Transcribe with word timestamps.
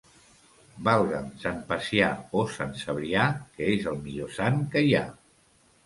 Valga'm 0.87 1.27
Sant 1.43 1.59
Pacià 1.73 2.09
o 2.41 2.47
Sant 2.55 2.75
Cebrià, 2.83 3.31
que 3.61 3.71
és 3.79 3.89
el 3.95 4.05
millor 4.11 4.37
sant 4.43 4.63
que 4.75 4.89
hi 4.91 5.01
ha. 5.05 5.09